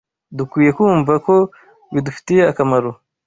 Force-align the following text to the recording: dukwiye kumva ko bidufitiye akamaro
dukwiye 0.37 0.71
kumva 0.77 1.13
ko 1.25 1.35
bidufitiye 1.93 2.41
akamaro 2.51 2.89